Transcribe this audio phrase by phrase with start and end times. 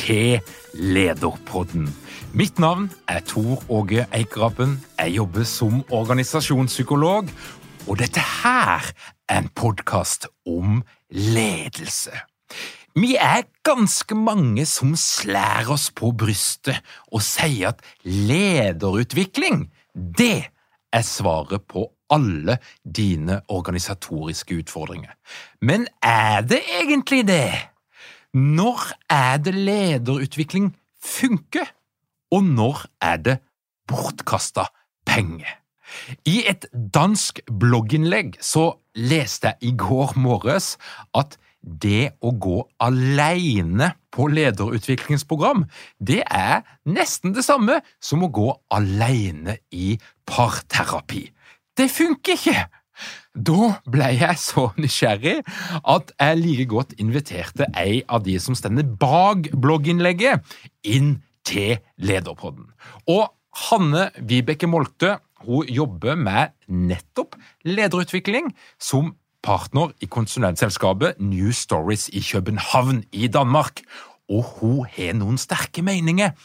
[0.00, 0.40] til
[0.74, 1.88] Lederpodden.
[2.32, 4.78] Mitt navn er Tor Åge Eikrapen.
[4.98, 7.28] Jeg jobber som organisasjonspsykolog,
[7.88, 8.86] og dette her
[9.28, 12.14] er en podkast om ledelse.
[12.96, 16.80] Vi er ganske mange som slår oss på brystet
[17.12, 20.48] og sier at lederutvikling, det
[20.92, 25.12] er svaret på alle dine organisatoriske utfordringer.
[25.62, 27.52] Men er det egentlig det?
[28.34, 31.66] Når er det lederutvikling funker,
[32.30, 33.38] og når er det
[33.90, 34.68] bortkasta
[35.06, 35.58] penger?
[36.22, 40.76] I et dansk blogginnlegg så leste jeg i går morges
[41.18, 45.66] at det å gå alene på lederutviklingsprogram,
[45.98, 49.96] det er nesten det samme som å gå alene i
[50.30, 51.26] parterapi.
[51.74, 52.60] Det funker ikke!
[53.34, 55.40] Da ble jeg så nysgjerrig
[55.80, 60.44] at jeg like godt inviterte ei av de som stender bak blogginnlegget,
[60.82, 62.68] inn til Lederpodden.
[63.08, 63.30] Og
[63.70, 72.20] Hanne Vibeke Molte hun jobber med nettopp lederutvikling som partner i konsulentselskapet New Stories i
[72.20, 73.80] København i Danmark.
[74.28, 76.36] Og hun har noen sterke meninger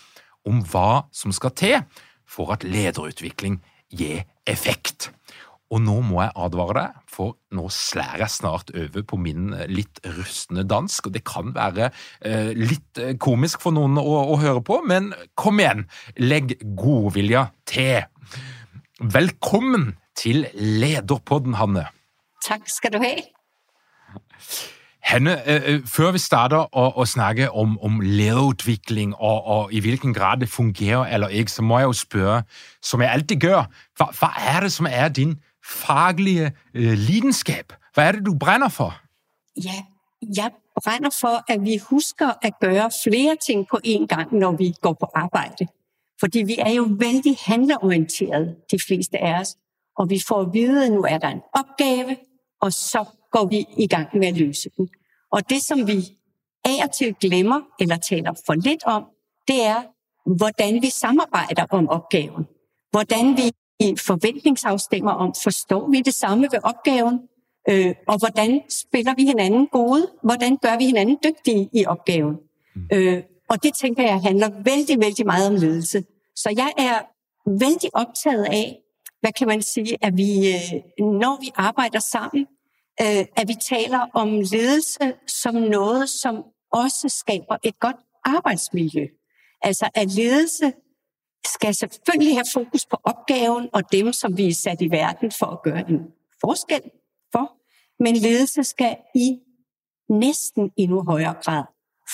[0.47, 1.77] om hva som skal til
[2.25, 3.59] for at lederutvikling
[3.91, 5.11] gir effekt.
[5.75, 9.67] Og nå må jeg advare deg, for nå slår jeg snart over på min eh,
[9.67, 11.89] litt rustne dansk, og det kan være
[12.23, 15.83] eh, litt eh, komisk for noen å, å, høre på, men kom igjen,
[16.21, 18.05] legg godvilja til.
[19.03, 21.89] Velkommen til Lederpodden, Hanne.
[22.45, 23.11] Takk skal du ha.
[25.05, 30.15] Hanne, øh, før vi starter å, å snakke om, om lederutvikling og, og, i hvilken
[30.15, 32.39] grad det fungerer eller ikke, så må jeg jo spørre,
[32.79, 33.67] som jeg alltid gjør,
[33.99, 35.35] hva, hva er det som er din
[35.65, 37.73] faglige øh, lidenskab?
[37.93, 39.01] Hvad er det, du brænder for?
[39.63, 39.83] Ja,
[40.35, 40.51] jeg
[40.83, 44.93] brænder for, at vi husker at gøre flere ting på én gang, når vi går
[44.93, 45.67] på arbejde.
[46.19, 49.55] Fordi vi er jo vældig handleorienterede, de fleste af os.
[49.97, 52.17] Og vi får at vide, at nu er der en opgave,
[52.61, 54.89] og så går vi i gang med at løse den.
[55.31, 56.17] Og det, som vi
[56.65, 59.05] af og til glemmer eller taler for lidt om,
[59.47, 59.83] det er,
[60.37, 62.47] hvordan vi samarbejder om opgaven.
[62.91, 67.19] Hvordan vi i forventningsafstemmer om, forstår vi det samme ved opgaven,
[67.69, 72.35] øh, og hvordan spiller vi hinanden gode, hvordan gør vi hinanden dygtige i opgaven.
[72.75, 72.87] Mm.
[72.93, 76.03] Øh, og det tænker jeg handler vældig, vældig meget om ledelse.
[76.35, 76.99] Så jeg er
[77.49, 78.77] vældig optaget af,
[79.21, 82.47] hvad kan man sige, at vi, øh, når vi arbejder sammen,
[83.01, 89.07] øh, at vi taler om ledelse som noget, som også skaber et godt arbejdsmiljø.
[89.61, 90.73] Altså at ledelse
[91.53, 95.45] skal selvfølgelig have fokus på opgaven og dem, som vi er sat i verden for
[95.45, 95.99] at gøre en
[96.41, 96.81] forskel
[97.31, 97.51] for.
[98.03, 99.39] Men ledelse skal i
[100.09, 101.63] næsten endnu højere grad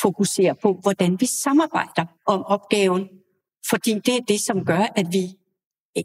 [0.01, 3.09] fokusere på, hvordan vi samarbejder om opgaven.
[3.69, 5.37] Fordi det er det, som gør, at vi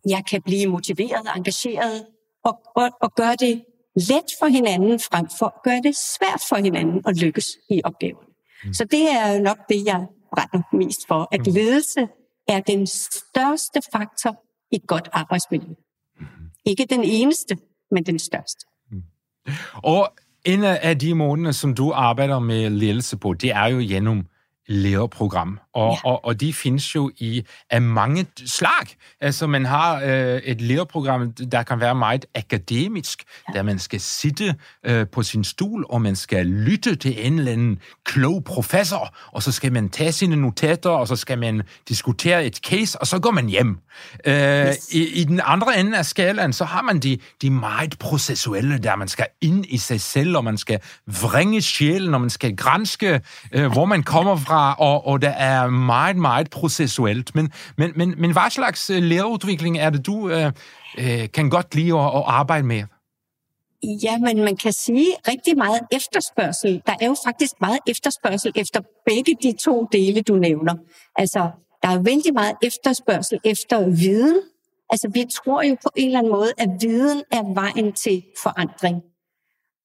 [0.09, 2.07] jeg kan blive motiveret engageret
[2.45, 3.65] og, og, og gøre det
[3.97, 8.25] let for hinanden, frem for at gøre det svært for hinanden at lykkes i opgaven.
[8.65, 8.75] Mm.
[8.75, 11.53] Så det er nok det, jeg brænder mest for, at mm.
[11.53, 12.09] ledelse
[12.49, 15.75] er den største faktor i et godt arbejdsmiljø.
[16.21, 16.27] Mm.
[16.65, 17.59] Ikke den eneste,
[17.91, 18.67] men den største.
[18.91, 19.03] Mm.
[19.75, 20.13] Og
[20.45, 24.27] en af de måneder, som du arbejder med ledelse på, det er jo gennem
[24.67, 25.61] lederprogram.
[25.77, 26.11] Og, ja.
[26.11, 28.87] og, og de findes jo i af mange slag.
[29.21, 33.59] Altså, man har øh, et lederprogram, der kan være meget akademisk, ja.
[33.59, 37.53] der man skal sitte øh, på sin stol, og man skal lytte til en eller
[37.53, 42.45] anden klog professor, og så skal man tage sine notater, og så skal man diskutere
[42.45, 43.79] et case, og så går man hjem.
[44.27, 44.89] Øh, yes.
[44.93, 48.97] i, I den andre ende af skalaen, så har man de, de meget processuelle, der
[48.97, 53.21] man skal ind i sig selv, og man skal vrænge sjælen, og man skal grænske,
[53.53, 57.35] øh, hvor man kommer fra, og, og der er meget, meget processuelt.
[57.35, 60.53] Men, men, men, men hvad slags øh, læreudvikling er det, du øh,
[60.99, 62.83] øh, kan godt lide at, at arbejde med?
[64.03, 66.83] Ja, men man kan sige rigtig meget efterspørgsel.
[66.87, 70.75] Der er jo faktisk meget efterspørgsel efter begge de to dele, du nævner.
[71.17, 71.51] Altså,
[71.83, 74.41] der er vældig meget efterspørgsel efter viden.
[74.91, 79.03] Altså, vi tror jo på en eller anden måde, at viden er vejen til forandring.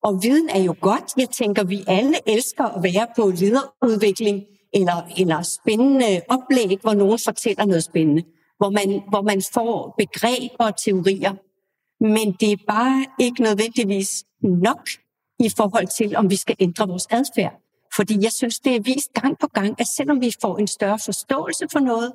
[0.04, 1.14] Og viden er jo godt.
[1.18, 4.44] Jeg tænker, vi alle elsker at være på lederudvikling
[4.74, 8.24] eller, eller spændende oplæg, hvor nogen fortæller noget spændende.
[8.58, 11.34] Hvor man, hvor man får begreber og teorier.
[12.04, 14.90] Men det er bare ikke nødvendigvis nok
[15.40, 17.54] i forhold til, om vi skal ændre vores adfærd.
[17.96, 21.00] Fordi jeg synes, det er vist gang på gang, at selvom vi får en større
[21.06, 22.14] forståelse for noget,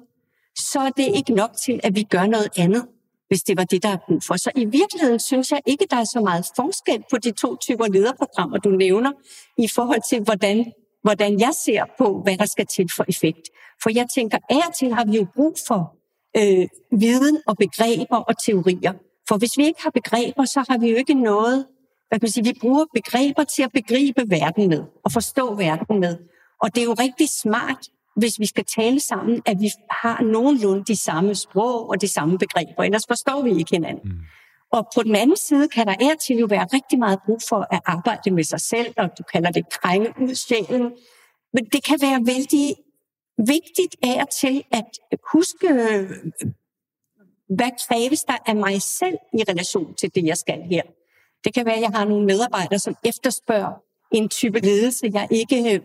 [0.58, 2.86] så er det ikke nok til, at vi gør noget andet,
[3.28, 4.36] hvis det var det, der er brug for.
[4.36, 7.86] Så i virkeligheden synes jeg ikke, der er så meget forskel på de to typer
[7.86, 9.12] lederprogrammer, du nævner,
[9.58, 10.72] i forhold til, hvordan,
[11.06, 13.44] hvordan jeg ser på, hvad der skal til for effekt.
[13.82, 15.80] For jeg tænker, af til har vi jo brug for
[16.40, 16.66] øh,
[17.00, 18.92] viden og begreber og teorier.
[19.28, 21.66] For hvis vi ikke har begreber, så har vi jo ikke noget
[22.08, 26.00] hvad kan man sige, vi bruger begreber til at begribe verden med og forstå verden
[26.00, 26.16] med.
[26.62, 27.82] Og det er jo rigtig smart,
[28.16, 32.38] hvis vi skal tale sammen, at vi har nogenlunde de samme sprog og de samme
[32.38, 34.02] begreber, ellers forstår vi ikke hinanden.
[34.04, 34.20] Mm.
[34.76, 37.66] Og på den anden side kan der er til jo være rigtig meget brug for
[37.70, 40.92] at arbejde med sig selv, og du kalder det krænge ud sjælen.
[41.52, 42.76] Men det kan være vældig
[43.38, 44.84] vigtigt af og til at
[45.32, 45.68] huske,
[47.48, 50.82] hvad kræves der af mig selv i relation til det, jeg skal her.
[51.44, 53.72] Det kan være, at jeg har nogle medarbejdere, som efterspørger
[54.12, 55.80] en type ledelse, jeg ikke øh,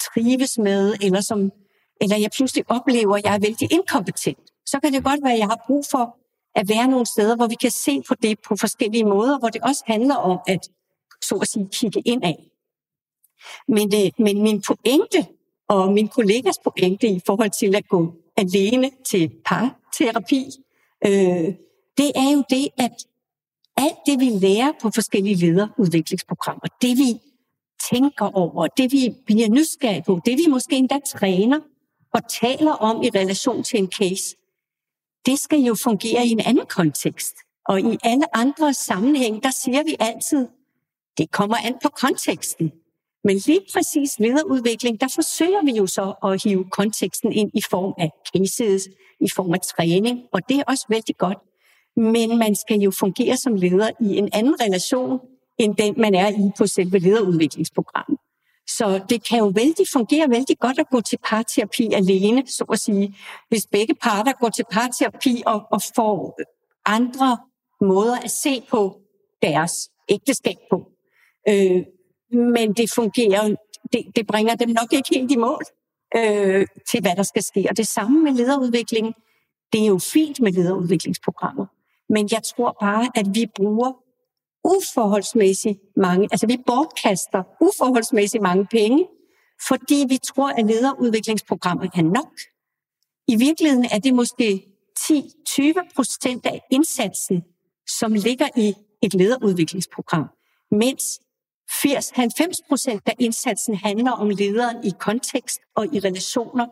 [0.00, 1.52] trives med, eller, som,
[2.00, 4.38] eller jeg pludselig oplever, at jeg er vældig inkompetent.
[4.66, 6.25] Så kan det godt være, at jeg har brug for
[6.56, 9.62] at være nogle steder, hvor vi kan se på det på forskellige måder, hvor det
[9.62, 10.68] også handler om at,
[11.22, 12.50] så at sige, kigge ind af.
[13.68, 15.26] Men, det, men min pointe,
[15.68, 20.50] og min kollegas pointe i forhold til at gå alene til parterapi,
[21.06, 21.54] øh,
[21.98, 22.92] det er jo det, at
[23.76, 27.20] alt det, vi lærer på forskellige lederudviklingsprogrammer, det vi
[27.92, 31.60] tænker over, det vi bliver nysgerrige på, det vi måske endda træner
[32.12, 34.36] og taler om i relation til en case,
[35.26, 37.34] det skal jo fungere i en anden kontekst.
[37.68, 40.48] Og i alle andre sammenhænge, der siger vi altid,
[41.18, 42.72] det kommer an på konteksten.
[43.24, 47.94] Men lige præcis lederudvikling, der forsøger vi jo så at hive konteksten ind i form
[47.98, 48.88] af cases,
[49.20, 51.38] i form af træning, og det er også vældig godt.
[51.96, 55.20] Men man skal jo fungere som leder i en anden relation,
[55.58, 58.18] end den man er i på selve lederudviklingsprogrammet.
[58.68, 62.80] Så det kan jo vældig fungere vældig godt at gå til parterapi alene, så at
[62.80, 63.16] sige.
[63.48, 66.38] Hvis begge parter går til parterapi og, og får
[66.86, 67.38] andre
[67.80, 69.00] måder at se på
[69.42, 70.90] deres ægteskab på.
[71.48, 71.82] Øh,
[72.32, 73.54] men det fungerer,
[73.92, 75.62] det, det bringer dem nok ikke helt i mål
[76.16, 77.66] øh, til, hvad der skal ske.
[77.70, 79.14] Og det samme med lederudvikling.
[79.72, 81.66] Det er jo fint med lederudviklingsprogrammer.
[82.08, 83.92] Men jeg tror bare, at vi bruger
[84.74, 89.06] uforholdsmæssigt mange, altså vi bortkaster uforholdsmæssigt mange penge,
[89.68, 92.32] fordi vi tror, at lederudviklingsprogrammet er nok.
[93.28, 94.66] I virkeligheden er det måske
[94.98, 97.42] 10-20 procent af indsatsen,
[97.98, 100.24] som ligger i et lederudviklingsprogram,
[100.70, 101.02] mens
[101.70, 106.66] 80-90 procent af indsatsen handler om lederen i kontekst og i relationer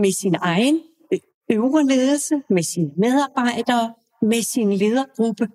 [0.00, 0.80] med sin egen
[1.50, 5.48] øvre ledelse, med sine medarbejdere, med sin ledergruppe,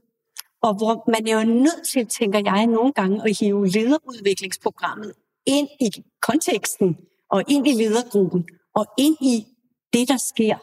[0.68, 5.14] og hvor man er jo nødt til, tænker jeg nogle gange, at hive lederudviklingsprogrammet
[5.46, 6.98] ind i konteksten,
[7.30, 9.46] og ind i ledergruppen, og ind i
[9.94, 10.58] det, der sker,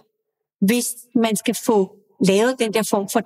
[0.66, 3.22] hvis man skal få lavet den der form for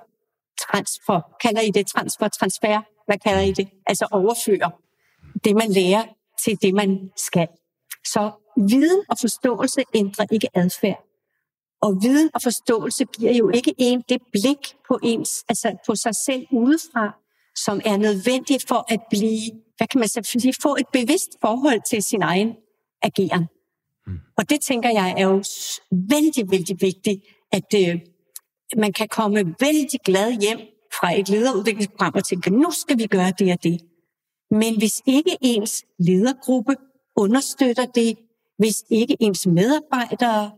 [0.65, 1.21] transfer.
[1.41, 2.81] Kalder I det transfer, transfer?
[3.05, 3.69] Hvad kalder I det?
[3.85, 4.71] Altså overføre
[5.43, 6.03] det, man lærer
[6.43, 7.47] til det, man skal.
[8.05, 8.31] Så
[8.69, 11.06] viden og forståelse ændrer ikke adfærd.
[11.81, 16.15] Og viden og forståelse giver jo ikke en det blik på, ens, altså på sig
[16.15, 17.15] selv udefra,
[17.55, 22.03] som er nødvendigt for at blive, hvad kan man sige, få et bevidst forhold til
[22.03, 22.55] sin egen
[23.01, 23.45] ageren.
[24.07, 24.19] Mm.
[24.37, 25.43] Og det tænker jeg er jo
[26.09, 27.99] vældig, vældig vigtigt, at øh,
[28.77, 30.59] man kan komme vældig glad hjem
[30.99, 33.81] fra et lederudviklingsprogram og tænke, nu skal vi gøre det og det.
[34.51, 36.75] Men hvis ikke ens ledergruppe
[37.15, 38.17] understøtter det,
[38.57, 40.51] hvis ikke ens medarbejdere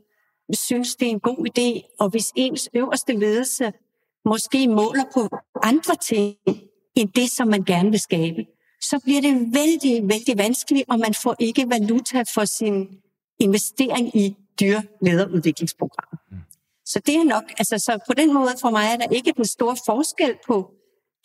[0.56, 3.72] synes, det er en god idé, og hvis ens øverste ledelse
[4.25, 5.29] måske måler på
[5.63, 6.36] andre ting
[6.96, 8.46] end det, som man gerne vil skabe,
[8.82, 12.88] så bliver det vældig, vældig vanskeligt, og man får ikke valuta for sin
[13.39, 16.18] investering i dyre lederudviklingsprogrammer.
[16.32, 16.38] Mm.
[16.86, 19.46] Så det er nok, altså så på den måde for mig er der ikke den
[19.46, 20.72] store forskel på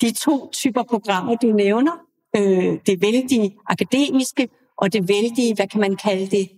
[0.01, 1.93] de to typer programmer, du nævner.
[2.37, 6.51] Øh, det vældig akademiske, og det vældig, hvad kan man kalde det,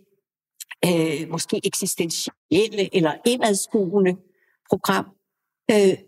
[0.84, 4.16] øh, måske eksistentielle eller indadskuende
[4.70, 5.06] program.
[5.70, 5.98] Øh,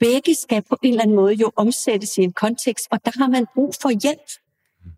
[0.00, 3.28] begge skal på en eller anden måde jo omsættes i en kontekst, og der har
[3.28, 4.30] man brug for hjælp,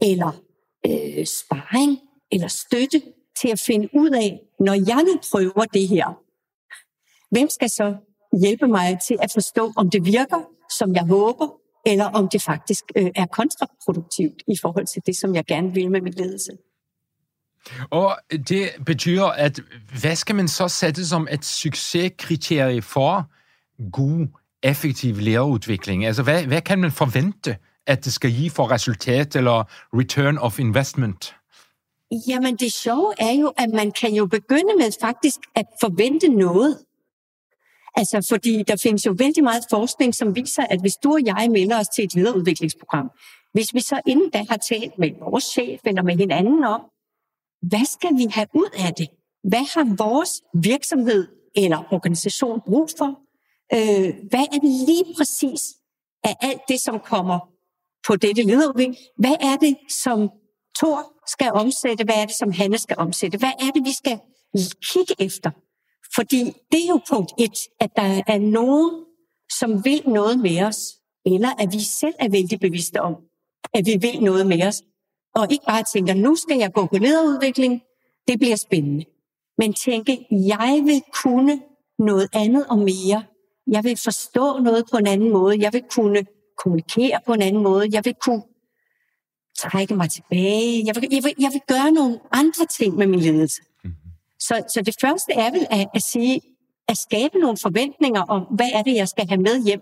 [0.03, 0.43] eller
[0.87, 1.99] øh, sparring,
[2.33, 3.03] eller støtte
[3.41, 6.23] til at finde ud af, når jeg nu prøver det her,
[7.31, 7.97] hvem skal så
[8.41, 11.49] hjælpe mig til at forstå, om det virker, som jeg håber,
[11.87, 15.91] eller om det faktisk øh, er kontraproduktivt i forhold til det, som jeg gerne vil
[15.91, 16.53] med min ledelse.
[17.91, 18.19] Og
[18.49, 19.61] det betyder, at
[20.01, 23.31] hvad skal man så sætte som et succeskriterie for
[23.93, 24.27] god,
[24.63, 26.07] effektiv lærerudvikling?
[26.07, 27.57] Altså, hvad, hvad kan man forvente,
[27.87, 31.35] at det skal give for resultat eller return of investment?
[32.29, 36.79] Jamen, det sjove er jo, at man kan jo begynde med faktisk at forvente noget.
[37.97, 41.49] Altså, fordi der findes jo vældig meget forskning, som viser, at hvis du og jeg
[41.51, 43.11] melder os til et lederudviklingsprogram,
[43.53, 46.81] hvis vi så inden da har talt med vores chef eller med hinanden om,
[47.69, 49.09] hvad skal vi have ud af det?
[49.51, 53.11] Hvad har vores virksomhed eller organisation brug for?
[53.75, 55.63] Øh, hvad er det lige præcis
[56.25, 57.39] af alt det, som kommer
[58.07, 58.97] på dette lederudvikling?
[59.19, 60.31] Hvad er det, som
[60.79, 62.05] Thor skal omsætte?
[62.05, 63.39] Hvad er det, som Hanne skal omsætte?
[63.39, 64.21] Hvad er det, vi skal
[64.93, 65.51] kigge efter?
[66.15, 68.91] Fordi det er jo punkt et, at der er nogen,
[69.59, 70.79] som vil noget med os,
[71.27, 73.15] eller at vi selv er vældig bevidste om,
[73.75, 74.83] at vi vil noget med os,
[75.37, 77.83] og ikke bare tænker, nu skal jeg gå på lederudvikling,
[78.29, 79.05] det bliver spændende.
[79.59, 81.61] Men tænke, jeg vil kunne
[81.99, 83.25] noget andet og mere.
[83.67, 85.57] Jeg vil forstå noget på en anden måde.
[85.61, 86.27] Jeg vil kunne
[86.59, 87.89] kommunikere på en anden måde.
[87.93, 88.43] Jeg vil kunne
[89.59, 90.85] trække mig tilbage.
[90.87, 93.63] Jeg vil, jeg vil, jeg vil gøre nogle andre ting med min ledelse.
[94.39, 96.41] Så, så det første er vel at, at sige,
[96.89, 99.81] at skabe nogle forventninger om, hvad er det, jeg skal have med hjem.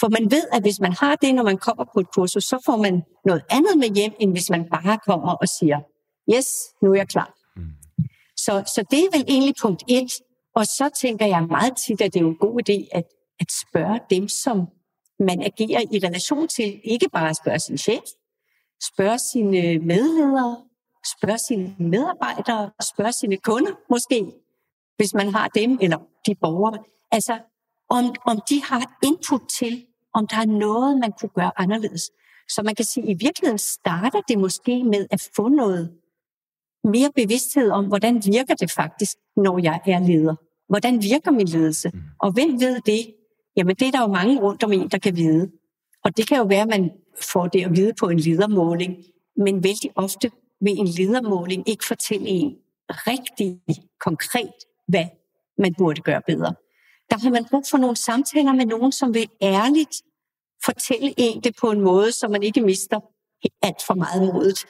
[0.00, 2.62] For man ved, at hvis man har det, når man kommer på et kursus, så
[2.66, 5.78] får man noget andet med hjem, end hvis man bare kommer og siger,
[6.34, 6.46] yes,
[6.82, 7.34] nu er jeg klar.
[7.56, 7.62] Mm.
[8.36, 10.12] Så, så det er vel egentlig punkt et.
[10.54, 13.04] Og så tænker jeg meget tit, at det er en god idé at,
[13.40, 14.66] at spørge dem, som
[15.18, 16.80] man agerer i relation til.
[16.84, 18.04] Ikke bare at spørge sin chef,
[18.92, 20.56] spørge sine medledere,
[21.16, 24.32] spørge sine medarbejdere, spørge sine kunder måske,
[24.96, 26.78] hvis man har dem, eller de borgere.
[27.10, 27.38] Altså,
[27.88, 32.10] om, om de har input til, om der er noget, man kunne gøre anderledes.
[32.48, 35.92] Så man kan sige, at i virkeligheden starter det måske med at få noget
[36.84, 40.34] mere bevidsthed om, hvordan virker det faktisk, når jeg er leder.
[40.68, 41.90] Hvordan virker min ledelse?
[41.94, 42.00] Mm.
[42.18, 43.14] Og hvem ved det?
[43.56, 45.50] Jamen, det er der jo mange rundt om en, der kan vide.
[46.04, 46.90] Og det kan jo være, at man
[47.32, 48.96] får det at vide på en ledermåling,
[49.36, 53.60] men vældig ofte vil en ledermåling ikke fortælle en rigtig
[54.00, 54.52] konkret,
[54.88, 55.04] hvad
[55.58, 56.54] man burde gøre bedre.
[57.10, 60.02] Der har man brug for nogle samtaler med nogen, som vil ærligt
[60.64, 63.00] fortælle en det på en måde, så man ikke mister
[63.62, 64.66] alt for meget modet.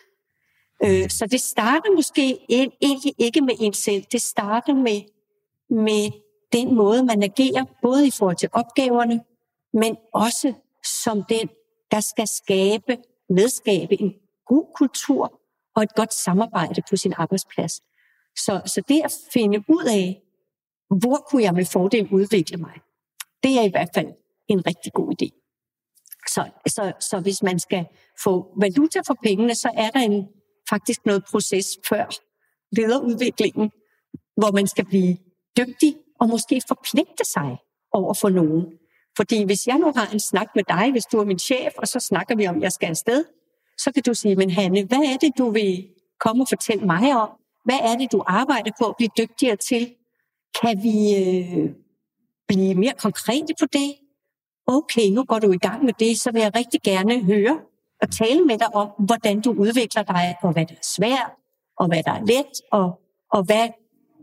[0.85, 2.39] Øh, så det starter måske
[2.81, 4.05] egentlig ikke med en selv.
[4.13, 5.01] Det starter med,
[5.71, 6.11] med
[6.53, 9.21] den måde, man agerer, både i forhold til opgaverne,
[9.73, 10.53] men også
[11.03, 11.49] som den,
[11.91, 12.97] der skal skabe,
[13.31, 14.15] medskabe en
[14.47, 15.41] god kultur
[15.77, 17.81] og et godt samarbejde på sin arbejdsplads.
[18.37, 20.23] Så, så det at finde ud af,
[20.99, 22.75] hvor kunne jeg med fordel udvikle mig,
[23.43, 24.09] det er i hvert fald
[24.49, 25.29] en rigtig god idé.
[26.29, 27.87] Så, så, så hvis man skal
[28.25, 30.29] få valuta for pengene, så er der en,
[30.71, 32.07] faktisk noget proces før
[32.77, 33.71] lederudviklingen,
[34.37, 35.17] hvor man skal blive
[35.59, 37.57] dygtig og måske forpligte sig
[37.93, 38.67] over for nogen.
[39.17, 41.89] Fordi hvis jeg nu har en snak med dig, hvis du er min chef, og
[41.89, 43.25] så snakker vi om, at jeg skal afsted,
[43.79, 45.89] så kan du sige, men Hanne, hvad er det, du vil
[46.21, 47.31] komme og fortælle mig om?
[47.65, 49.95] Hvad er det, du arbejder på at blive dygtigere til?
[50.63, 51.71] Kan vi øh,
[52.49, 53.95] blive mere konkrete på det?
[54.67, 57.61] Okay, nu går du i gang med det, så vil jeg rigtig gerne høre
[58.03, 61.31] og tale med dig om, hvordan du udvikler dig, og hvad der er svært,
[61.77, 63.01] og hvad der er let, og,
[63.33, 63.69] og hvad,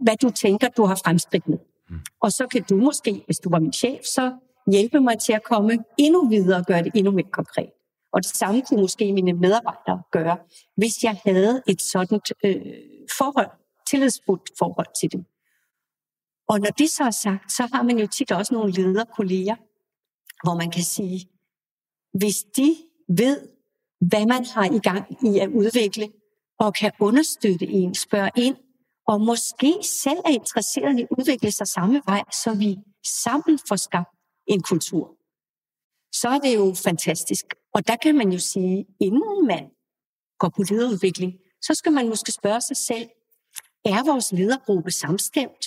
[0.02, 1.58] hvad du tænker, du har fremskridt med.
[1.90, 2.00] Mm.
[2.22, 4.34] Og så kan du måske, hvis du var min chef, så
[4.72, 7.70] hjælpe mig til at komme endnu videre og gøre det endnu mere konkret.
[8.14, 10.38] Og det samme kunne måske mine medarbejdere gøre,
[10.76, 12.56] hvis jeg havde et sådan øh,
[13.18, 13.50] forhold,
[13.90, 15.26] tillidsfuldt forhold til dem.
[16.50, 19.56] Og når det så er sagt, så har man jo tit også nogle lederkolleger,
[20.44, 21.30] hvor man kan sige,
[22.14, 22.76] hvis de
[23.08, 23.48] ved,
[24.10, 26.10] hvad man har i gang i at udvikle,
[26.60, 28.56] og kan understøtte en, spørge ind,
[29.08, 29.74] og måske
[30.04, 32.78] selv er interesseret i at udvikle sig samme vej, så vi
[33.24, 34.10] sammen får skabt
[34.48, 35.18] en kultur,
[36.12, 37.46] så er det jo fantastisk.
[37.74, 39.70] Og der kan man jo sige, inden man
[40.40, 43.10] går på lederudvikling, så skal man måske spørge sig selv,
[43.86, 45.64] er vores ledergruppe samstemt?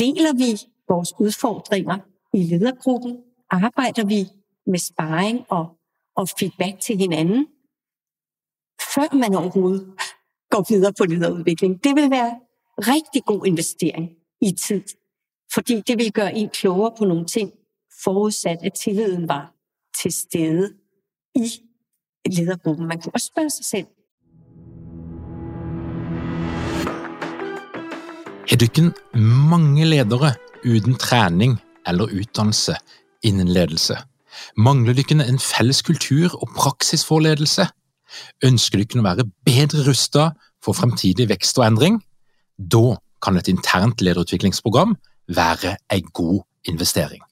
[0.00, 0.50] Deler vi
[0.88, 1.98] vores udfordringer
[2.34, 3.24] i ledergruppen?
[3.50, 4.28] Arbejder vi
[4.66, 5.66] med sparring og,
[6.16, 7.46] og feedback til hinanden?
[8.94, 9.94] Før man overhovedet
[10.50, 11.84] går videre på lederudvikling.
[11.84, 12.40] Det vil være
[12.78, 14.82] rigtig god investering i tid,
[15.54, 17.52] fordi det vil gøre en klogere på nogle ting,
[18.04, 19.54] forudsat at tilliden var
[20.02, 20.74] til stede
[21.34, 21.48] i
[22.26, 22.86] ledergruppen.
[22.86, 23.86] Man kunne også spørge sig selv,
[28.50, 30.32] Er dykken mange ledere
[30.66, 31.52] uden trening
[31.86, 32.74] eller utdannelse
[33.22, 33.94] innen ledelse?
[34.56, 37.68] Mangler dykken en felles kultur og praksis for ledelse?
[38.42, 42.02] Ønsker dykken å være bedre rustet for fremtidig vekst og endring?
[42.58, 44.96] Da kan et internt lederutviklingsprogram
[45.30, 47.22] være en god investering.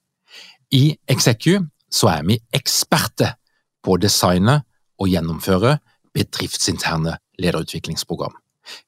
[0.71, 3.35] I Execu så er vi eksperter
[3.83, 4.61] på å designe
[5.03, 5.81] og gjennomføre
[6.15, 8.39] bedriftsinterne lederutviklingsprogram.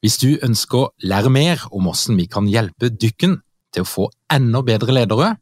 [0.01, 3.39] Hvis du ønsker å lære mer om hvordan vi kan hjelpe dykken
[3.73, 5.35] til å få enda bedre ledere,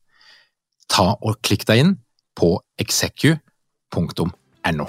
[0.89, 1.95] ta og klikk deg inn
[2.37, 4.87] på execu.no.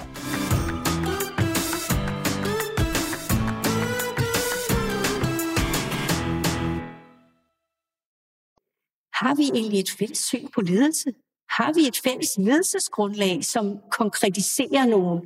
[9.21, 11.13] Har vi egentlig et fælles syn på ledelse?
[11.59, 15.21] Har vi et fælles ledelsesgrundlag, som konkretiserer nogle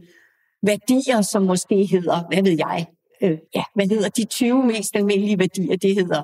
[0.63, 2.87] værdier, som måske hedder, hvad ved jeg,
[3.23, 5.77] øh, ja, hvad hedder de 20 mest almindelige værdier?
[5.77, 6.23] Det hedder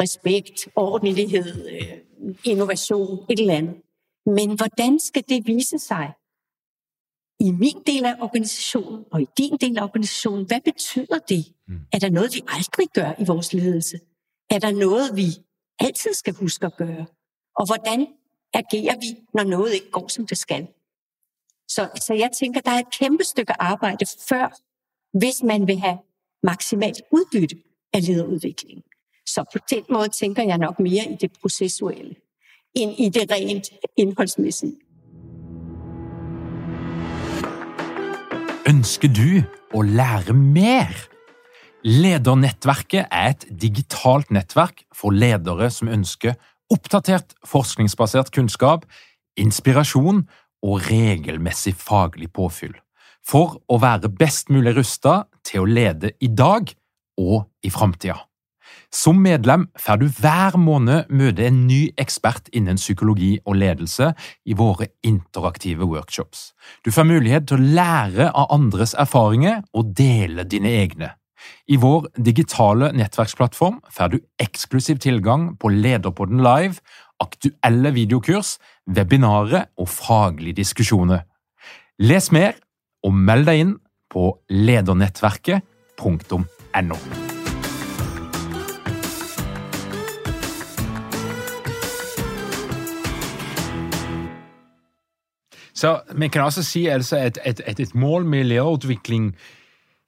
[0.00, 1.98] respekt, ordentlighed, øh,
[2.44, 3.76] innovation, et eller andet.
[4.26, 6.12] Men hvordan skal det vise sig
[7.40, 10.46] i min del af organisationen og i din del af organisationen?
[10.46, 11.52] Hvad betyder det?
[11.68, 11.80] Mm.
[11.92, 14.00] Er der noget, vi aldrig gør i vores ledelse?
[14.50, 15.26] Er der noget, vi
[15.80, 17.06] altid skal huske at gøre?
[17.56, 18.06] Og hvordan
[18.54, 20.68] agerer vi, når noget ikke går, som det skal?
[21.68, 24.58] Så, så jeg tænker, der er et kæmpe stykke arbejde før,
[25.18, 25.98] hvis man vil have
[26.42, 27.56] maksimalt udbytte
[27.92, 28.82] af lederudviklingen.
[29.26, 32.14] Så på den måde tænker jeg nok mere i det processuelle,
[32.74, 34.76] end i det rent indholdsmæssige.
[38.68, 39.30] Ønsker du
[39.78, 40.94] at lære mere?
[41.84, 46.34] Ledernettverket er et digitalt nettverk for ledere som ønsker
[46.70, 48.86] opdateret forskningsbaseret kunnskap,
[49.36, 50.28] inspiration
[50.62, 52.74] og regelmæssig faglig påfyll
[53.28, 56.70] for at være best mulig rustet til å lede i dag
[57.20, 58.18] og i framtida.
[58.92, 64.10] Som medlem får du hver måned møte en ny ekspert innen psykologi og ledelse
[64.44, 66.50] i våre interaktive workshops.
[66.84, 71.14] Du får mulighet til å lære av andres erfaringer og dele dine egne.
[71.72, 76.78] I vår digitale nettverksplattform får du eksklusiv tilgang på Lederpodden live,
[77.22, 81.24] aktuelle videokurs, webinarer og faglige diskusjoner.
[82.02, 82.60] Les mer
[83.06, 83.74] og meld deg inn
[84.12, 86.96] på ledernettverket.no.
[95.74, 99.36] Så man kan også sige, altså at, at, at et mål med lederutvikling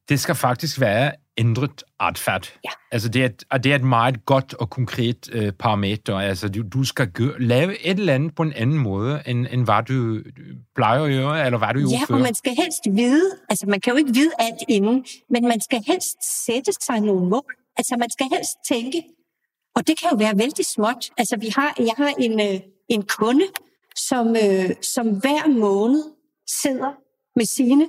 [0.09, 2.59] det skal faktisk være ændret adfærd.
[2.65, 2.71] Ja.
[2.93, 6.17] Altså det er, et, det er et meget godt og konkret øh, parameter.
[6.17, 9.65] Altså du, du skal gøre, lave et eller andet på en anden måde, end, end
[9.65, 10.21] hvad du,
[10.75, 13.93] plejer at gøre, eller hvad du Ja, for man skal helst vide, altså man kan
[13.93, 17.55] jo ikke vide alt inden, men man skal helst sætte sig nogle mål.
[17.77, 19.03] Altså man skal helst tænke,
[19.77, 21.11] og det kan jo være vældig småt.
[21.19, 23.47] Altså vi har, jeg har en, øh, en kunde,
[23.97, 26.05] som, øh, som hver måned
[26.63, 26.93] sidder
[27.37, 27.89] med sine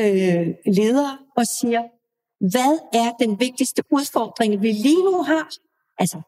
[0.00, 1.82] øh, ledere og siger,
[2.52, 5.48] hvad er den vigtigste udfordring, vi lige nu har?
[5.98, 6.20] Altså,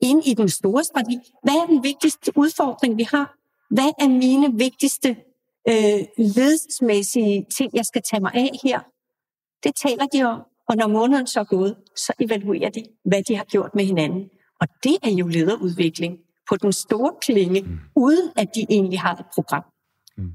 [0.00, 1.18] ind i den store strategi.
[1.42, 3.36] Hvad er den vigtigste udfordring, vi har?
[3.70, 5.08] Hvad er mine vigtigste
[5.68, 8.80] øh, ledelsesmæssige ting, jeg skal tage mig af her?
[9.64, 13.36] Det taler de om, og når måneden så er gået, så evaluerer de, hvad de
[13.36, 14.30] har gjort med hinanden.
[14.60, 17.78] Og det er jo lederudvikling på den store klinge, mm.
[17.96, 19.64] uden at de egentlig har et program,
[20.16, 20.32] mm.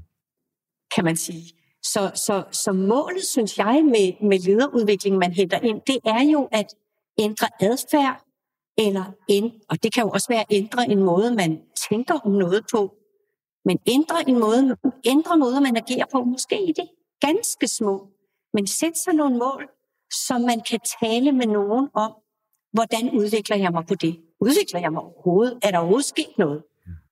[0.94, 1.59] kan man sige.
[1.82, 6.48] Så, så, så målet, synes jeg, med, med lederudvikling, man henter ind, det er jo
[6.52, 6.74] at
[7.18, 8.24] ændre adfærd,
[8.78, 12.32] eller ind, og det kan jo også være at ændre en måde, man tænker om
[12.32, 12.94] noget på,
[13.64, 16.88] men ændre en måde, ændre måde, man agerer på, måske i det
[17.20, 18.08] ganske små,
[18.52, 19.68] men sæt sig nogle mål,
[20.26, 22.12] som man kan tale med nogen om,
[22.72, 24.20] hvordan udvikler jeg mig på det?
[24.40, 25.58] Udvikler jeg mig overhovedet?
[25.62, 26.62] Er der overhovedet sket noget?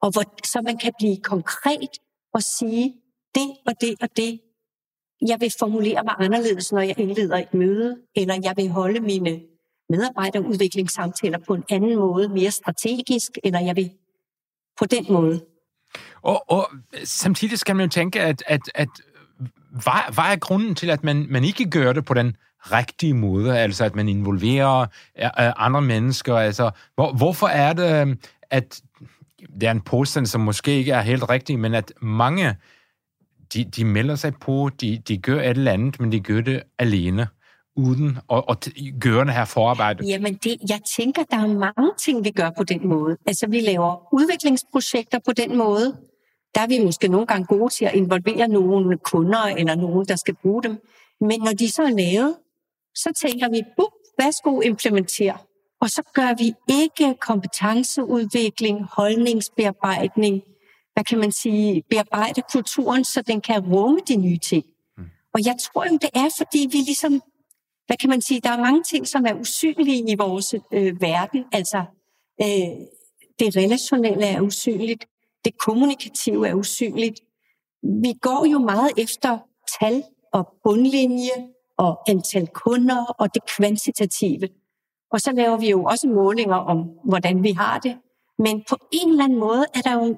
[0.03, 1.91] Og hvor, så man kan blive konkret
[2.35, 2.95] og sige,
[3.35, 4.41] det og det og det
[5.27, 9.41] jeg vil formulere mig anderledes, når jeg indleder et møde, eller jeg vil holde mine
[9.91, 13.91] medarbejderudviklingssamtaler på en anden måde, mere strategisk, eller jeg vil
[14.79, 15.41] på den måde.
[16.23, 16.71] Og, og
[17.05, 18.89] samtidig skal man jo tænke, at, at, at
[19.71, 23.59] hvad, hvad er grunden til, at man, man ikke gør det på den rigtige måde,
[23.59, 24.81] altså at man involverer
[25.19, 28.17] øh, øh, andre mennesker, altså hvor, hvorfor er det, øh,
[28.51, 28.81] at
[29.61, 32.57] det er en påstand, som måske ikke er helt rigtig, men at mange,
[33.55, 36.63] de, de melder sig på, de, de gør et eller andet, men de gør det
[36.79, 37.27] alene
[37.77, 38.69] uden at, at
[39.01, 40.05] gøre det her forarbejde?
[40.07, 43.17] Jamen, det, jeg tænker, der er mange ting, vi gør på den måde.
[43.27, 45.97] Altså, vi laver udviklingsprojekter på den måde.
[46.55, 50.17] Der er vi måske nogle gange gode til at involvere nogle kunder eller nogen, der
[50.17, 50.79] skal bruge dem.
[51.21, 52.35] Men når de så er lavet,
[52.95, 53.87] så tænker vi, buh,
[54.19, 55.45] værsgo implementer.
[55.81, 60.43] Og så gør vi ikke kompetenceudvikling, holdningsbearbejdning,
[60.99, 64.65] hvad kan man sige, bearbejde kulturen, så den kan rumme de nye ting.
[64.97, 65.05] Mm.
[65.35, 67.23] Og jeg tror jo, det er, fordi vi ligesom
[67.87, 71.45] hvad kan man sige, der er mange ting, som er usynlige i vores øh, verden.
[71.53, 71.79] Altså,
[72.43, 72.71] øh,
[73.39, 75.05] det relationelle er usynligt,
[75.45, 77.21] det kommunikative er usynligt.
[77.83, 79.39] Vi går jo meget efter
[79.81, 81.37] tal og bundlinje
[81.77, 84.49] og antal kunder og det kvantitative.
[85.11, 87.99] Og så laver vi jo også målinger om, hvordan vi har det.
[88.39, 90.17] Men på en eller anden måde er der jo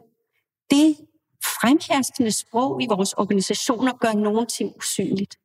[0.71, 0.97] det
[1.45, 5.39] fremherskende sprog i vores organisationer gør nogle ting usynligt.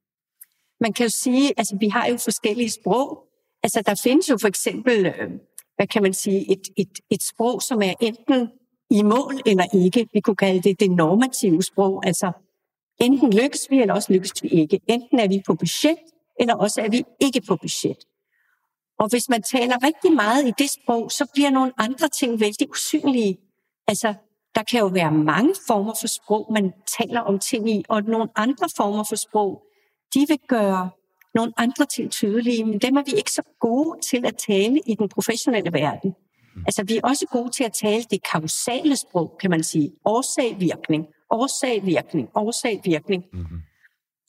[0.80, 3.24] Man kan jo sige, altså vi har jo forskellige sprog.
[3.64, 5.32] Altså der findes jo for eksempel, øh,
[5.76, 8.50] hvad kan man sige, et, et, et sprog, som er enten
[8.90, 10.08] i mål eller ikke.
[10.14, 12.06] Vi kunne kalde det det normative sprog.
[12.06, 12.32] Altså
[13.02, 14.80] enten lykkes vi, eller også lykkes vi ikke.
[14.88, 15.98] Enten er vi på budget,
[16.40, 17.98] eller også er vi ikke på budget.
[19.00, 22.70] Og hvis man taler rigtig meget i det sprog, så bliver nogle andre ting vældig
[22.70, 23.38] usynlige.
[23.88, 24.14] Altså,
[24.56, 28.30] der kan jo være mange former for sprog, man taler om ting i, og nogle
[28.36, 29.64] andre former for sprog,
[30.14, 30.90] de vil gøre
[31.36, 34.96] nogle andre ting tydelige, men dem er vi ikke så gode til at tale i
[34.96, 36.16] den professionelle verden.
[36.56, 36.64] Mm.
[36.68, 39.92] Altså, vi er også gode til at tale det kausale sprog, kan man sige.
[40.06, 43.24] Årsag-virkning, årsag-virkning, årsag-virkning.
[43.34, 43.62] Mm-hmm.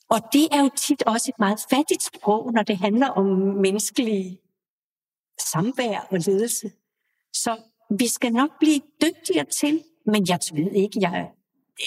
[0.09, 3.25] Og det er jo tit også et meget fattigt sprog, når det handler om
[3.61, 4.39] menneskelig
[5.51, 6.71] samvær og ledelse.
[7.33, 7.57] Så
[7.99, 11.31] vi skal nok blive dygtigere til, men jeg ved ikke, jeg,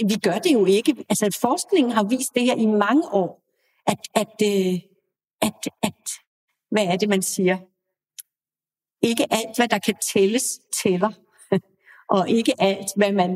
[0.09, 1.05] vi gør det jo ikke.
[1.09, 3.43] Altså, forskningen har vist det her i mange år,
[3.87, 4.81] at, at, øh,
[5.43, 6.11] at, at,
[6.71, 7.59] hvad er det, man siger?
[9.03, 11.13] Ikke alt, hvad der kan tælles, tæller.
[12.17, 13.31] og ikke alt, hvad man,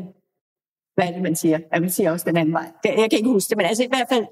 [0.95, 1.59] hvad er det, man siger?
[1.73, 2.71] Ja, man siger også den anden vej.
[2.83, 4.25] Jeg kan ikke huske det, men altså i hvert fald,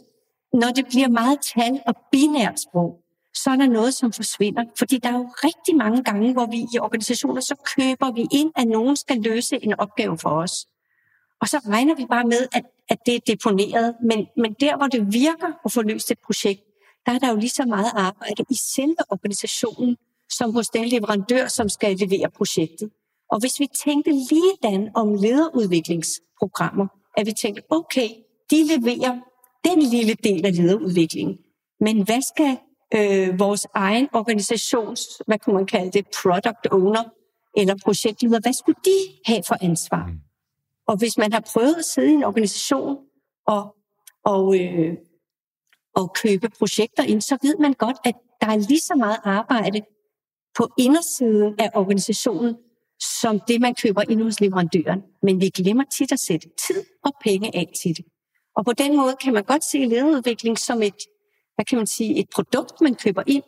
[0.54, 3.03] når det bliver meget tal og binært sprog,
[3.34, 4.64] så er der noget, som forsvinder.
[4.80, 8.52] Fordi der er jo rigtig mange gange, hvor vi i organisationer, så køber vi ind,
[8.56, 10.68] at nogen skal løse en opgave for os.
[11.42, 13.96] Og så regner vi bare med, at, at det er deponeret.
[14.04, 16.62] Men, men der, hvor det virker at få løst et projekt,
[17.06, 19.98] der er der jo lige så meget arbejde i selve organisationen,
[20.30, 22.90] som hos den leverandør, som skal levere projektet.
[23.32, 28.10] Og hvis vi tænkte lige om lederudviklingsprogrammer, at vi tænkte, okay,
[28.52, 29.20] de leverer
[29.66, 31.38] den lille del af lederudviklingen.
[31.80, 32.58] Men hvad skal
[32.96, 37.04] øh, vores egen organisations, hvad kunne man kalde det, product owner
[37.58, 40.08] eller projektleder, hvad skulle de have for ansvar?
[40.08, 40.20] Mm.
[40.88, 42.98] Og hvis man har prøvet at sidde i en organisation
[43.48, 43.76] og,
[44.26, 44.94] og, øh,
[45.96, 49.82] og købe projekter ind, så ved man godt, at der er lige så meget arbejde
[50.58, 52.56] på indersiden af organisationen,
[53.22, 55.02] som det, man køber ind hos leverandøren.
[55.24, 58.06] Men vi glemmer tit at sætte tid og penge af til det.
[58.56, 60.96] Og på den måde kan man godt se lederudvikling som et,
[61.56, 63.44] hvad kan man sige, et produkt, man køber ind.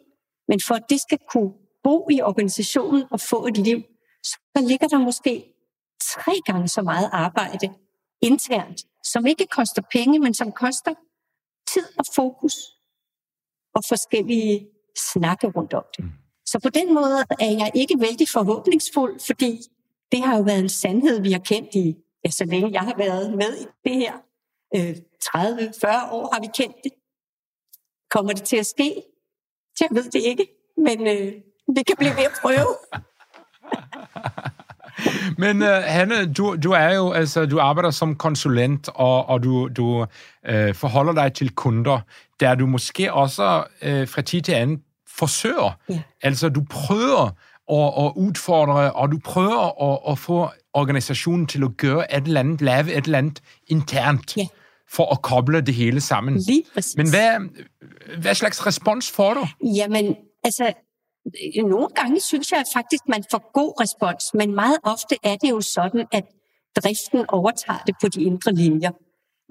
[0.48, 3.82] Men for at det skal kunne bo i organisationen og få et liv,
[4.24, 4.38] så
[4.68, 5.54] ligger der måske
[6.02, 7.74] tre gange så meget arbejde
[8.22, 10.94] internt, som ikke koster penge, men som koster
[11.74, 12.56] tid og fokus
[13.76, 14.68] og forskellige
[15.14, 16.06] snakke rundt om det.
[16.06, 16.12] Mm.
[16.46, 19.60] Så på den måde er jeg ikke vældig forhåbningsfuld, fordi
[20.12, 22.98] det har jo været en sandhed, vi har kendt i, ja, så længe jeg har
[22.98, 24.14] været med i det her.
[24.76, 26.92] Øh, 30-40 år har vi kendt det.
[28.16, 29.02] Kommer det til at ske?
[29.80, 30.48] Jeg ved det ikke,
[30.78, 31.34] men øh,
[31.76, 32.76] det kan blive ved at prøve.
[35.38, 39.68] Men uh, Hanne, du, du er jo, altså, du arbejder som konsulent, og, og du,
[39.68, 40.08] du uh,
[40.74, 42.00] forholder dig til kunder,
[42.40, 44.82] der du måske også uh, fra tid til anden
[45.18, 45.78] forsøger.
[45.90, 46.02] Ja.
[46.22, 47.26] Altså, du prøver
[47.72, 52.40] at, at udfordre, og du prøver at, at få organisationen til at gøre et eller
[52.40, 54.38] andet, lave et eller andet internt.
[54.38, 54.48] Ja
[54.92, 56.38] for at koble det hele sammen.
[56.38, 56.98] Lige præcis.
[56.98, 57.40] Men hvad,
[58.22, 59.48] hvad slags respons får du?
[59.76, 60.74] Jamen, altså,
[61.56, 65.50] nogle gange synes jeg at faktisk, man får god respons, men meget ofte er det
[65.50, 66.26] jo sådan, at
[66.76, 68.92] driften overtager det på de indre linjer.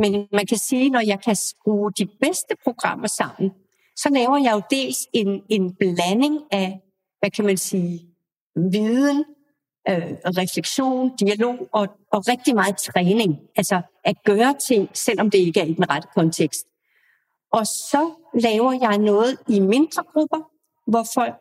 [0.02, 3.50] Men man kan sige, når jeg kan skrue de bedste programmer sammen,
[3.96, 6.80] så laver jeg jo dels en, en blanding af,
[7.20, 8.00] hvad kan man sige,
[8.56, 9.24] viden,
[9.88, 13.40] øh, refleksion, dialog og, og rigtig meget træning.
[13.56, 16.66] Altså at gøre ting, selvom det ikke er i den rette kontekst.
[17.52, 20.50] Og så laver jeg noget i mindre grupper,
[20.90, 21.34] hvor folk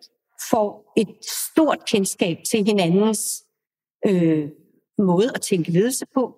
[0.51, 1.09] får et
[1.51, 3.43] stort kendskab til hinandens
[4.05, 4.49] øh,
[4.97, 6.35] måde at tænke ledelse på.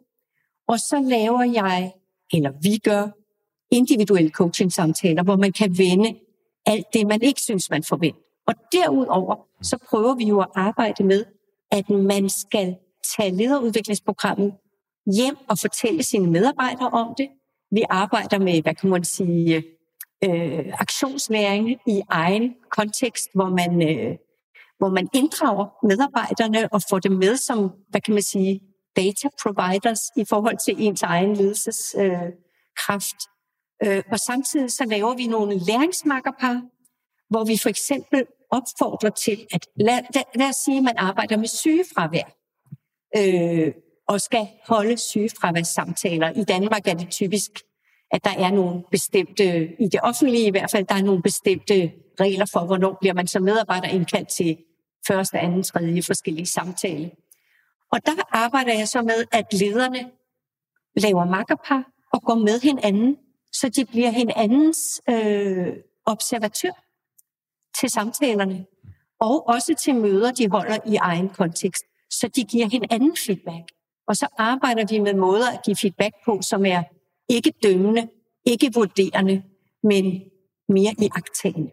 [0.67, 1.93] Og så laver jeg,
[2.33, 3.07] eller vi gør,
[3.71, 6.19] individuelle coaching-samtaler, hvor man kan vende
[6.65, 8.21] alt det, man ikke synes, man forventer.
[8.47, 11.25] Og derudover, så prøver vi jo at arbejde med,
[11.75, 12.75] at man skal
[13.17, 14.53] tage lederudviklingsprogrammet
[15.15, 17.29] hjem og fortælle sine medarbejdere om det.
[17.71, 19.63] Vi arbejder med, hvad kan man sige,
[20.23, 24.15] øh, aktionslæring i egen kontekst, hvor man, øh,
[24.77, 28.61] hvor man inddrager medarbejderne og får dem med som, hvad kan man sige,
[28.95, 33.19] data providers i forhold til ens egen ledelseskraft.
[33.83, 36.61] Øh, øh, og samtidig så laver vi nogle læringsmakkerpar,
[37.29, 41.37] hvor vi for eksempel opfordrer til, at lad, lad, lad os sige, at man arbejder
[41.37, 42.35] med sygefravær,
[43.17, 43.73] øh,
[44.07, 46.29] og skal holde sygefraværssamtaler.
[46.29, 47.51] I Danmark er det typisk,
[48.11, 51.91] at der er nogle bestemte, i det offentlige i hvert fald, der er nogle bestemte
[52.19, 54.57] regler for, hvornår bliver man som medarbejder indkaldt til
[55.07, 57.11] første, anden, tredje forskellige samtale.
[57.91, 60.11] Og der arbejder jeg så med, at lederne
[60.95, 63.17] laver makkerpar og går med hinanden,
[63.53, 65.73] så de bliver hinandens øh,
[66.05, 66.84] observatør
[67.79, 68.65] til samtalerne,
[69.19, 73.71] og også til møder, de holder i egen kontekst, så de giver hinanden feedback.
[74.07, 76.83] Og så arbejder vi med måder at give feedback på, som er
[77.29, 78.09] ikke dømmende,
[78.45, 79.43] ikke vurderende,
[79.83, 80.21] men
[80.69, 81.71] mere iagtagende.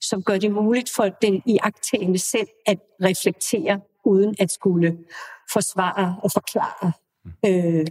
[0.00, 4.98] Som gør det muligt for den iagtagende selv at reflektere, uden at skulle
[5.52, 6.92] forsvare og forklare.
[7.46, 7.86] Øh,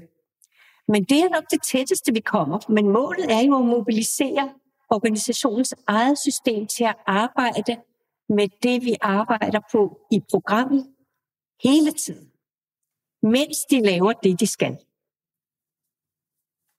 [0.88, 2.60] men det er nok det tætteste, vi kommer.
[2.69, 4.49] Men målet er jo at mobilisere
[4.89, 7.77] organisationens eget system til at arbejde
[8.29, 10.87] med det, vi arbejder på i programmet
[11.63, 12.31] hele tiden,
[13.21, 14.77] mens de laver det, de skal.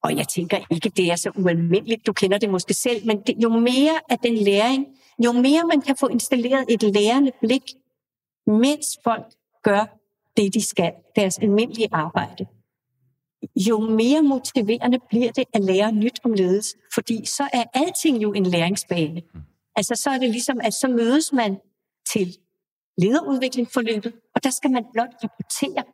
[0.02, 2.06] Og jeg tænker ikke, det er så ualmindeligt.
[2.06, 4.86] Du kender det måske selv, men det, jo mere af den læring,
[5.24, 7.62] jo mere man kan få installeret et lærende blik,
[8.46, 9.98] mens folk gør
[10.36, 12.46] det, de skal, deres almindelige arbejde,
[13.56, 18.32] jo mere motiverende bliver det at lære nyt om ledelse, fordi så er alting jo
[18.32, 19.22] en læringsbane.
[19.34, 19.40] Mm.
[19.76, 21.56] Altså så er det ligesom, at så mødes man
[22.12, 22.36] til
[22.98, 25.84] lederudviklingsforløbet, og der skal man blot rapportere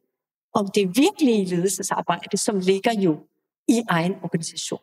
[0.54, 3.18] om det virkelige ledelsesarbejde, som ligger jo
[3.68, 4.80] i egen organisation.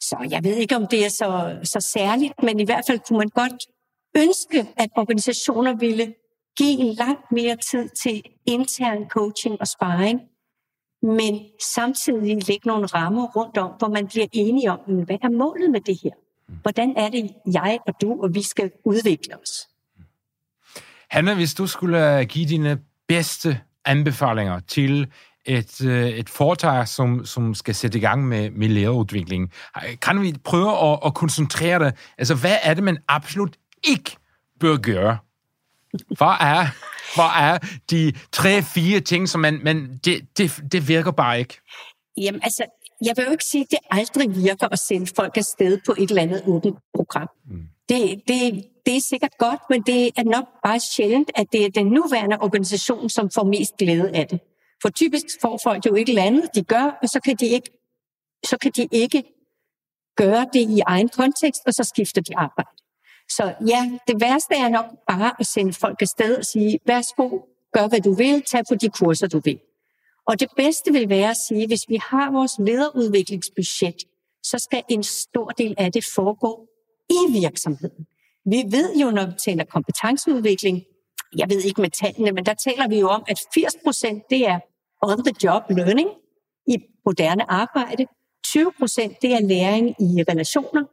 [0.00, 3.18] Så jeg ved ikke, om det er så, så særligt, men i hvert fald kunne
[3.18, 3.66] man godt
[4.16, 6.14] ønske, at organisationer ville
[6.56, 10.20] give langt mere tid til intern coaching og sparring,
[11.02, 11.40] men
[11.74, 15.80] samtidig lægge nogle rammer rundt om, hvor man bliver enige om, hvad er målet med
[15.80, 16.10] det her?
[16.62, 19.68] Hvordan er det, jeg og du og vi skal udvikle os?
[21.10, 25.12] Hanne, hvis du skulle øh, give dine bedste anbefalinger til
[25.44, 29.52] et, øh, et foretag, som, som skal sætte i gang med, med lederudvikling,
[30.02, 31.94] kan vi prøve at, at koncentrere det?
[32.18, 34.16] Altså, hvad er det, man absolut ikke
[34.60, 35.18] bør gøre?
[36.18, 36.66] Hvad er
[37.14, 37.58] hvad er
[37.90, 41.60] de tre-fire ting, som man, men det, det, det virker bare ikke?
[42.16, 42.64] Jamen altså,
[43.04, 46.10] jeg vil jo ikke sige, at det aldrig virker at sende folk afsted på et
[46.10, 47.28] eller andet åbent program.
[47.50, 47.62] Mm.
[47.88, 51.70] Det, det, det er sikkert godt, men det er nok bare sjældent, at det er
[51.70, 54.40] den nuværende organisation, som får mest glæde af det.
[54.82, 57.70] For typisk får folk jo ikke andet, de gør, og så kan de ikke,
[58.44, 59.22] så kan de ikke
[60.16, 62.70] gøre det i egen kontekst, og så skifter de arbejde.
[63.36, 67.28] Så ja, det værste er nok bare at sende folk afsted og sige, værsgo,
[67.72, 69.58] gør hvad du vil, tag på de kurser, du vil.
[70.26, 74.04] Og det bedste vil være at sige, hvis vi har vores lederudviklingsbudget,
[74.42, 76.66] så skal en stor del af det foregå
[77.10, 78.06] i virksomheden.
[78.44, 80.82] Vi ved jo, når vi taler kompetenceudvikling,
[81.36, 84.48] jeg ved ikke med tallene, men der taler vi jo om, at 80 procent det
[84.48, 84.60] er
[85.02, 86.08] on-the-job learning
[86.66, 88.06] i moderne arbejde.
[88.44, 90.84] 20 procent det er læring i relationer,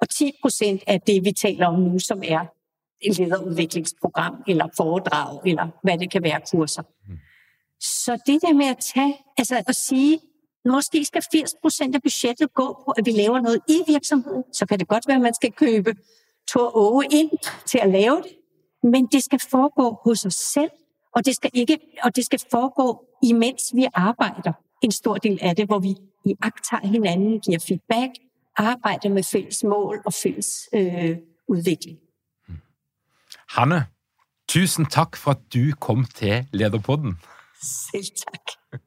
[0.00, 2.46] og 10 procent af det, vi taler om nu, som er
[3.00, 6.82] et lederudviklingsprogram, eller foredrag, eller hvad det kan være, kurser.
[6.82, 7.18] Mm.
[7.80, 10.20] Så det der med at tage, altså at sige,
[10.64, 14.66] måske skal 80 procent af budgettet gå på, at vi laver noget i virksomheden, så
[14.66, 15.94] kan det godt være, at man skal købe
[16.52, 17.30] to Åge ind
[17.66, 18.32] til at lave det,
[18.82, 20.70] men det skal foregå hos os selv,
[21.14, 25.56] og det skal, ikke, og det skal foregå, imens vi arbejder en stor del af
[25.56, 26.34] det, hvor vi i
[26.70, 28.12] tager hinanden, giver feedback,
[28.56, 31.16] arbejder med fælles mål og fælles øh,
[31.48, 31.98] udvikling.
[33.48, 33.86] Hanne,
[34.48, 37.18] tusind tak for at du kom til Lederpodden.
[37.62, 38.40] Selv tak.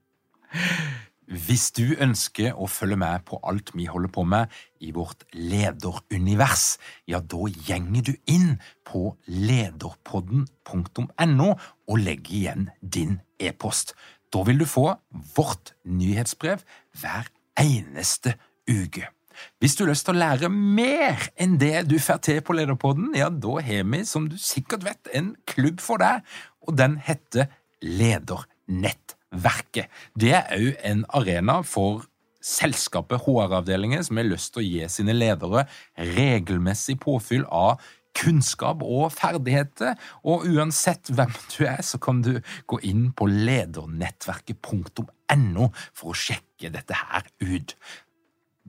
[1.45, 4.49] Hvis du ønsker å følge med på alt vi holder på med
[4.81, 11.49] i vårt lederunivers, ja, da gjenger du inn på lederpodden.no
[11.85, 13.93] og legger igjen din e-post.
[14.33, 14.97] Da vil du få
[15.35, 16.57] vårt nyhetsbrev
[16.97, 17.29] hver
[17.61, 18.33] eneste
[18.65, 19.05] uke.
[19.59, 23.07] Hvis du har lyst til å lære mer enn det du får til på Lederpodden,
[23.17, 26.15] ja, da har vi, som du sikkert vet, en klubb for deg,
[26.67, 27.43] og den heter
[27.85, 29.87] Ledernettverket.
[30.19, 31.93] Det er òg en arena for
[32.43, 35.61] selskapet HR-avdelingen som har lyst til å gi sine ledere
[36.15, 37.71] regelmessig påfyll av
[38.19, 39.93] kunnskap og ferdigheter,
[40.27, 46.69] og uansett hvem du er, så kan du gå inn på ledernettverket.no for å sjekke
[46.73, 47.75] dette her ut.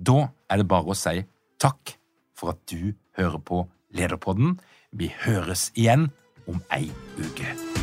[0.00, 1.20] Da er det bare å si
[1.60, 1.96] takk
[2.32, 4.56] for at du hører på Lederpodden.
[4.96, 6.08] Vi høres igjen
[6.48, 6.88] om ei
[7.20, 7.79] uke.